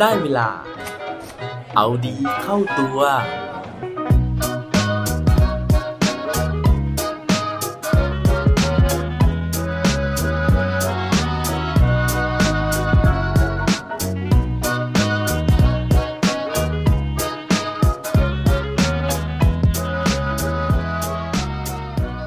[0.00, 0.48] ได้เวลา
[1.76, 2.98] เอาดีเข้าตัว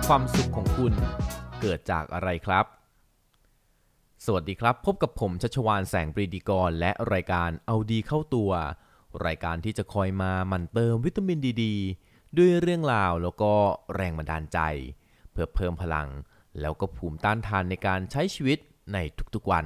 [0.07, 0.93] ความสุขของคุณ
[1.61, 2.82] เกิดจากอะไรครับ
[4.27, 8.51] สวัสดีครับ พบกับผมชัชวานแสงปรีดีกร และรายการเอาดีเข้าตัว
[9.25, 11.65] รายการที่จะคอยมามันเติมวิตามินดีด
[12.37, 13.53] ด้วยเรื่องราวแล้วก็
[13.95, 14.59] แรงบันดาลใจ
[15.31, 16.09] เพื่อเพิ่มพลัง
[16.61, 18.59] แล้วก็ภูมิต้านทานในการใช้ชีวิต
[18.93, 18.97] ใน
[19.35, 19.65] ทุกๆวัน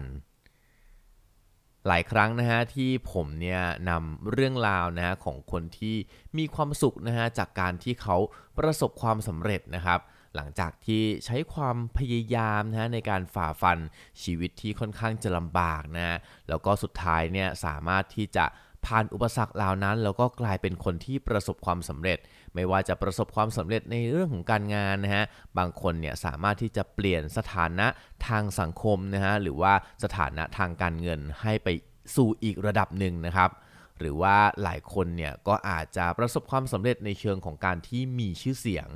[1.88, 5.96] หลายครั้งนะฮะที่ผมเนี่ยนำเรื่องราวนะฮะของคนที่
[6.38, 8.18] มีความสุขนะฮะจากการที่เขา
[8.58, 10.00] ประสบความสำเร็จนะครับ
[10.38, 13.78] หลังจากที่ใช้ความพยายามนะในการฝ่าฟัน
[14.23, 16.17] ชีวิตที่ค่อนข้างจะลำบากนะฮะ
[16.50, 18.45] แล้วก็สุดท้ายเนี่ยสามารถที่จะ
[18.86, 22.20] ผ่านอุปสรรคเหล่านั้น แล้วก็กลายเป็นคนที่ประสบความสำเร็จ
[22.56, 25.25] ไม่ว่าจะประสบความสำเร็จในเรื่องของการงานนะฮะ
[25.58, 27.88] บางคนเนี่ยสามารถที่จะเปลี่ยนสถานะ
[28.28, 31.67] ทางสังคมนะฮะหรือว่าสถานะทางการเงินให้ไป
[32.16, 33.52] สู่อีกระดับหนึ่งนะครับ
[34.00, 38.90] หรือว่าหลายคนเนี่ยก็อาจจะประสบความสำเร็จในเชิงของการที่มีชื่อเสียง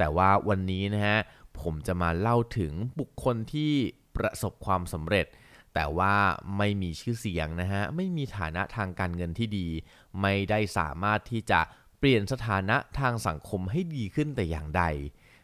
[0.00, 1.18] แต่ว่าวันนี้นะฮะ
[1.60, 3.72] ผมจะมาเล่าถึงบุคคลที่
[4.16, 5.26] ประสบความสำเร็จ
[5.74, 6.14] แต่ว่า
[6.58, 9.68] ไม่มีชื่อเสียงนะฮะไม่มีฐานะทางการเงินที่ดี
[10.20, 11.60] ไม่ได้สามารถที่จะ
[11.98, 14.84] เปลี่ยนสถานะทางสังคมให้ดีขึ้นแต่อย่างใด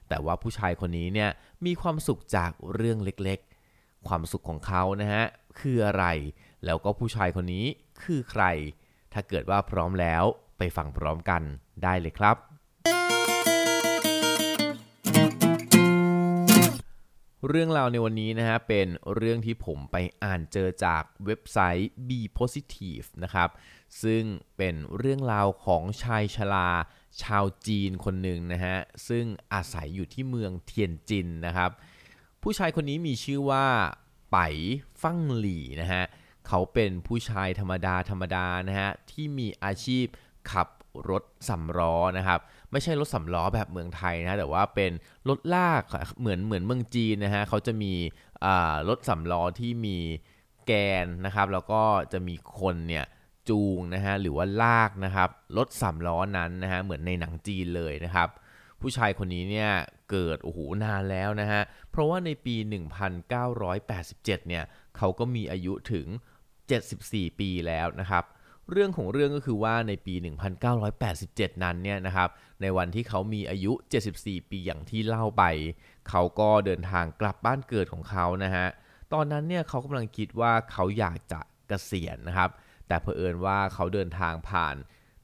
[0.09, 1.31] แต่ว่าผู้ชายคนนี้เนี่ย
[1.67, 5.25] มีความสุขจากเรื่องเล็กๆ ความสุขของเขานะฮะ
[5.61, 6.05] คืออะไร
[6.65, 7.67] แล้วก็ผู้ชายคนนี้
[8.03, 8.45] คือใคร
[9.13, 10.25] ถ้าเกิดว่าพร้อมแล้ว
[10.59, 11.43] ไปฟังพร้อมกัน
[11.83, 12.37] ได้เลยครับ
[17.49, 23.49] เรื่องราวในวันนี้นะฮะเป็นเรื่องที่ผมไปอ่านเจอจากเว็บไซต์ Be Positive นะครับ
[24.03, 24.23] ซึ่ง
[24.57, 26.71] เป็นเรื่องราวของชายชรา
[27.23, 28.77] ชาวจีนคนหนึ่งนะฮะ
[29.09, 31.71] ซึ่งอาศัยอยู่ที่เมืองเทียนจินนะครับ
[32.43, 33.67] ผู้ชายคนนี้มีชื่อว่า
[34.33, 34.39] ไป
[35.03, 36.05] ฟั่งหลี่นะฮะ
[36.47, 40.07] เขาเป็นผู้ชายธรรมดาธรรมดานะฮะที่มีอาชีพ
[40.53, 40.69] ขับ
[41.11, 42.41] รถสำล้อนะครับ
[42.73, 44.93] ไม่ใช่รถสำล้อแบบเมืองไทยนะแต่ว่าเป็น
[45.29, 45.83] รถลาก
[46.21, 47.93] เหมือนเหมือนเมืองจีนนะฮะเขาจะมี
[48.89, 49.99] รถสำล้อที่มี
[50.67, 50.73] แก
[51.05, 53.05] นนะครับแล้วก็จะมีคนเนี่ย
[53.49, 58.29] จูงนะฮะหรือว่าลากนะครับรถสำล้อนั้นนะฮะเหมือนในหนังจีนเลยนะครับ
[58.81, 59.71] ผู้ชายคนนี้เนี่ย
[60.11, 62.55] เกิดโอ้โหนานแล้วนะฮะเพราะว่าในปี
[63.37, 64.65] 1987 เนี่ย
[64.97, 66.07] เขาก็มีอายุถึง
[66.73, 68.25] 74 ปีแล้วนะครับ
[68.73, 70.15] เรื่องของเรื่องก็คือว่าในปี
[70.89, 72.29] 1987 นั้นเนี่ยนะครับ
[72.61, 73.73] ในวันที่เขามีอายุ
[74.13, 75.45] 74 ปีอย่างที่เล่าไป
[76.09, 78.67] เขาก็เดินทางกลับบ้านเกิดของเขานะฮะ
[79.13, 82.51] ตอนนั้นเนี่ยเขากำลังคิดว่าเขาอยากจะเกษียณนะครับ
[82.89, 84.77] แต่เผอิญว่าเขาเดินทางผ่าน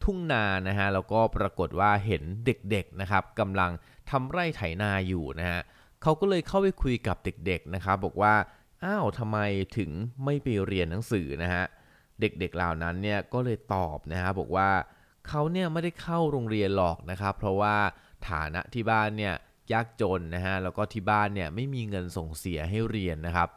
[0.02, 3.70] ทุ่งนานะฮะ แล้วก็ปรากฏว่าเห็นเด็กๆนะครับกำลัง
[4.10, 5.60] ทำไร่ไถนาอยู่นะฮะ
[6.02, 8.34] เขาก็เลยเข้าไปคุยกับเด็กๆนะครับ บอกว่า
[8.84, 9.38] อ้าวทำไม
[9.76, 9.90] ถึง
[10.24, 14.70] ไม่ไปเรียนหนังสือนะฮะเเด็กๆเหล่านั้นเนี่ยก็เลยตอบนะฮะบอกว่า
[15.28, 17.76] เขาเนี่ยไม่ได้เข้าโรงเรียนหรอกนะครับ เพราะว่า
[18.28, 19.34] ฐานะที่บ้านเนี่ย
[19.72, 23.48] ยากจนนะฮะแล้วก็ที่บ้านเนี่ยไม่มีเงินส่งเสียให้เรียนนะครับ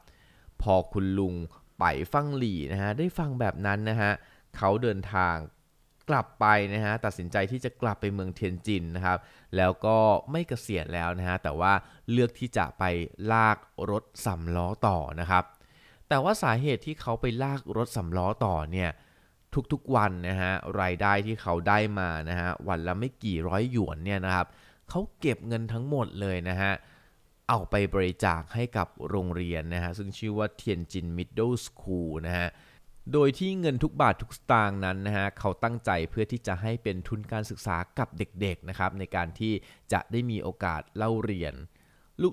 [0.61, 1.35] พอคุณลุง
[1.79, 4.11] ไปฟังหลี่นะฮะได้ฟังแบบนั้นนะฮะ
[4.57, 5.35] เขาเดินทาง
[6.09, 9.17] กลับไปนะฮะตัดสินใจที่จะกลับไปเมืองเทียนจินนะครับ
[9.57, 9.97] แล้วก็
[10.31, 11.73] ไม่เกษียณแล้วนะฮะแต่ว่า
[12.11, 12.83] เลือกที่จะไป
[13.31, 13.57] ลาก
[13.89, 15.43] รถสำล้อต่อนะครับ
[16.09, 18.89] แต่ว่าสาเหตุที่เขาไปลากรถสำล้อต่อเนี่ย
[19.73, 24.47] ทุกๆวันนะฮะรายได้ที่เขาได้มานะฮะวันละไม่กี่ร้อยหยวนเนี่ยนะครับ
[24.89, 26.71] เขาเก็บเงินทั้งหมดเลยนะฮะ
[27.49, 32.47] เอาไปบริจาคให้กับโรงเรียนนะฮะซึ่งชื่อว่าเทียนจินมิดเดิลสคูลนะฮะ
[33.13, 39.53] โดยที่เงินทุกบาททุกสตางค์นั้นนะฮะเขาตั้งใจเพื่อที่จะให้เป็นทุนการศึกษากับเด็กๆนะครับในการที่
[39.93, 41.53] จะได้มีโอกาสเล่าเรียน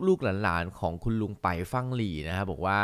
[0.09, 2.79] ลูกๆหลานๆของคุณลุงไปฟังหลี่นะฮะบอกว่า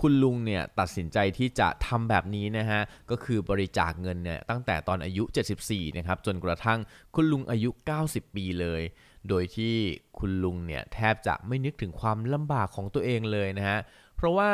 [0.00, 2.80] คุณลุงเนี่ยตัดสินใจที่จะทำแบบนี้นะฮะ
[3.10, 5.24] ก็คือบริจาคเงินเนี่ยตั้งแต่ตอนอายุ
[5.62, 6.78] 74 นะครับจนกระทั่ง
[7.14, 7.70] คุณลุงอายุ
[8.02, 8.82] 90 ปีเลย
[9.28, 9.74] โดยที่
[10.18, 13.78] คุณลุงเนี่ยแทบจะไม่นึกถึงความลำบากของตัวเองเลยนะฮะ
[14.16, 14.50] เพราะว่า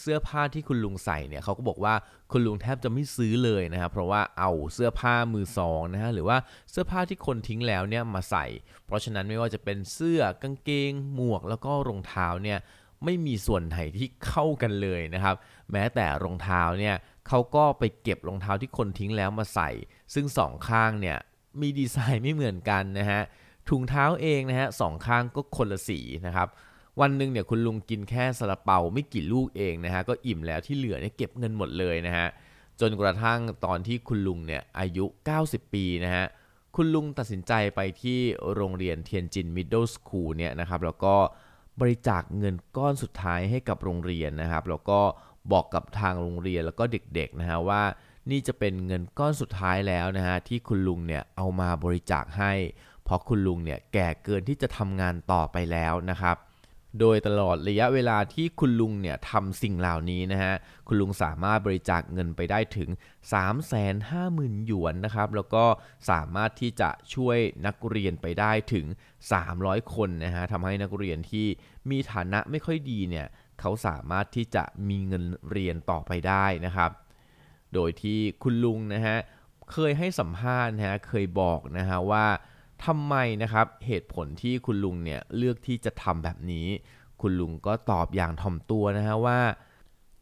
[0.00, 1.94] เสื้อผ้าที่คุณลุงใส่เนี่ยเขาก็บอกว่า
[2.32, 6.36] คุณลุงแทบจะไม่ซื้อเลยนะครับเพราะว่าเอาเสื้อผ้ามือสองนะฮะหรือว่า
[6.70, 8.46] เสื้อผ้าที่คนทิ้งแล้วเนี่ยมาใส่
[8.86, 12.58] เพราะฉะนั้นไม่ว่าจะเป็นเสื้อกางเกงหมวกแล้วก็รองเท้าเนี่ย
[13.06, 15.34] ไม่มีส่วนไหนที่เข้ากันเลยนะครับ
[15.72, 16.94] แม้แต่รองเท้าเนี่ย
[17.28, 19.70] เขาก็ไปเก็บรองเท้าที่คนทิ้งแล้วมาใส่
[20.14, 21.18] ซึ่งสองข้างเนี่ย
[21.60, 23.20] มีดีไซน์ไม่เหมือนกันนะฮะ
[23.68, 26.48] ถุงเท้าเองนะฮะสองข้างก็คนละสีนะครับ
[27.00, 32.26] วันหนึ่งเนี่ยคุณลุงกินแค่ซาลาเปาไม่กี่ลูกเองนะฮะก็อิ่มแล้วที่เหลือเนี่ยเก็บเงินหมดเลยนะฮะ
[32.80, 35.04] จนกระทั่งตอนที่คุณลุงเนี่ยอายุ
[35.40, 36.24] 90 ปีนะฮะ
[36.76, 38.18] คุณลุงตัดสินใจไปที่
[38.54, 41.14] โรงเรียนเทียนจินมิดเดิลสคูลเนี่ยนะครับแล้วก็
[41.80, 45.00] บริจาคเงินก้อนสุดท้ายให้กับโรงเรียนนะครับ แล้วก็
[45.52, 47.82] บอกกับทางโรงเรียนแล้วก็เด็กๆนะฮะว่า
[48.30, 52.52] นี่จะเป็นเงินก้อนสุดท้ายแล้วนะฮะที่คุณลุงเนี่ยเอามาบริจาคให้
[53.04, 56.36] เพราะคุณลุงเนี่ยแก่เกินที่จะทำงานต่อไปแล้วนะครับ
[57.00, 60.54] โดยตลอดระยะเวลาที่คุณลุงเนี่ยทำสิ่งเหล่านี้นะฮะ
[60.86, 62.88] คุณลุงสามารถบริจาคเงินไปได้ถึง
[63.78, 65.64] 350,000 หยวนนะครับ แล้วก็
[66.10, 68.86] สามารถที่จะช่วยนักเรียนไปได้ถึง
[69.38, 71.46] 300 คนนะฮะทำให้นักเรียนที่
[71.90, 73.26] มีฐานะไม่ค่อยดีเนี่ย
[73.60, 76.90] เขาสามารถที่จะมีเงินเรียนต่อไปได้นะครับ
[77.74, 79.16] โดยที่คุณลุงนะฮะ
[79.72, 82.26] เคยให้สัมภาษณ์นะฮะเคยบอกนะฮะว่า
[82.84, 86.66] ทำไมนะครับเหตุผลที่คุณลุงเนี่ยเลือกที่จะทำแบบนี้
[87.20, 89.40] คุณลุงก็ตอบอย่างถ่อมตัวนะฮะว่า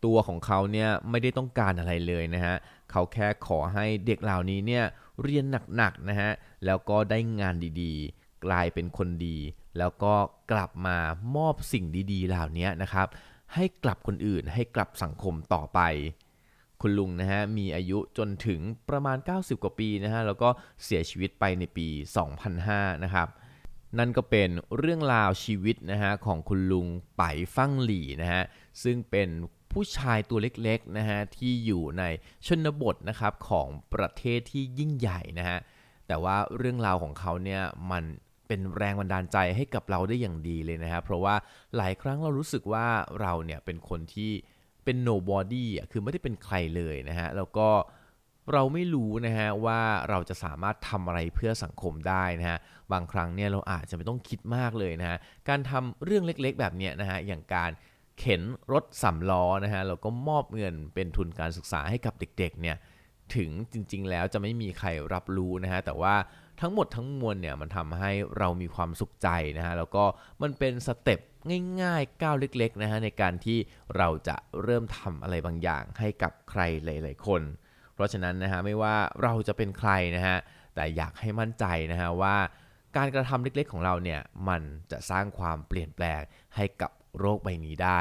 [0.04, 2.54] ตัวของเขาเนี่ยไม่ได้ต้องการอะไรเลยนะฮะ
[2.90, 4.84] เขาแค่ขอให้เด็กเหล่านี้เนี่ย
[5.22, 5.44] เรียน
[5.76, 6.30] หนักๆนะฮะ
[6.64, 9.38] แล้วก็ได้งานดีๆ กลายเป็นคนดี
[9.78, 10.14] แล้วก็
[10.52, 10.98] กลับมา
[11.36, 13.06] มอบสิ่งดีๆ เหล่านี้นะครับ
[13.54, 15.80] ให้กลับคนอื่นให้กลับสังคมต่อไป
[16.84, 18.60] คุณลุงนะฮะมีอายุจนถึง
[18.90, 20.48] ประมาณ 90 กว่าปีนะฮะแล้วก็
[20.84, 21.88] เสียชีวิตไปในปี
[22.46, 23.28] 2005 นะครับ
[23.98, 26.86] นั่นก็เป็นเรื่องราวชีวิตนะฮะของคุณลุง
[27.16, 27.22] ไป
[27.56, 28.42] ฟั่งหลี่นะฮะ
[28.82, 29.28] ซึ่งเป็น
[29.72, 32.02] ผู้ชายตัวเล็กๆนะฮะที่อยู่ใน
[32.46, 35.58] ชนบทนะครับของประเทศที่ยิ่งใหญ่นะฮะ
[36.06, 38.04] แต่ว่าเรื่องราวของเขาเนี่ยมัน
[38.48, 41.34] เป็นแรงบันดาลใจให้กับเราได้อย่างดีเลยนะครับเพราะว่า
[41.76, 42.86] หลายครั้งเรารู้สึกว่า
[43.20, 44.32] เราเนี่ยเป็นคนที่
[44.84, 47.68] เป็น nobody อะคือไม่ได้เป็นใครเลยนะฮะแล้วก็
[48.52, 52.58] เราไม่รู้นะฮะว่าเราจะสามารถทำอะไรเพื่อสังคมได้นะฮะ
[52.92, 57.70] บางครั้งเนี่ยเราอาจจะไม่ต้องคิดมากเลยนะฮะการทำเรื่องเล็กๆ แบบเนี้ยนะฮะอย่างการ
[58.18, 58.42] เข็น
[58.72, 62.76] รถสำล้อนะฮะแล้วก็มอบเงินเป็นทุนการศึกษาให้กับเด็กๆเนี่ย
[63.36, 66.14] ถึงจริงๆแล้วจะไม่มีใครรับรู้นะฮะแต่ว่า
[66.60, 69.28] ทั้งหมดทั้งมวลเนี่ยมันทำให้เรามีความสุขใจ
[69.58, 70.04] นะฮะแล้วก็
[70.42, 71.20] มันเป็นสเต็ป
[71.82, 73.58] ง่ายๆก้าวเล็กๆนะฮะในการที่
[73.96, 77.42] เราจะเริ่มทำอะไรบางอย่างให้กับใครหลายๆคน
[77.94, 80.36] เพราะฉะนั้นนะฮะไม่ว่าเราจะเป็นใครนะฮะ
[80.74, 82.36] แต่อยากให้มั่นใจนะฮะว่า
[82.96, 86.20] การกระทำเล็กๆของเราเนี่ยมันจะสร้างความเปลี่ยนแปลง
[86.56, 88.00] ให้กับโรคใบนี้ได้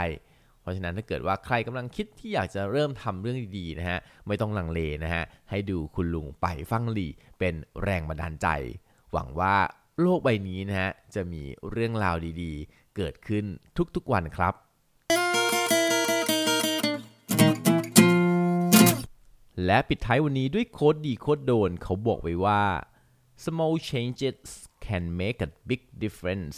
[0.63, 7.07] เพราะฉะนั้นถ้าเกิดว่าใครกำลังคิดที่อยากจะเริ่มทำเรื่องดีๆนะฮะไม่ต้องลังเลนะฮะให้ดูคุณลุงไปฟังหลี
[7.39, 8.47] เป็นแรงบันดาลใจ
[9.11, 9.55] หวังว่า
[10.01, 13.45] โลกใบนี้นะฮะจะมีเรื่องราวดีๆ เกิดขึ้น
[13.95, 14.53] ทุกๆวันครับ
[19.65, 22.61] และปิดท้ายวันนี้ด้วยโค้ดดีโค้ดโดนเขาบอกไว้ว่า
[23.43, 24.39] small changes
[24.85, 26.57] can make a big difference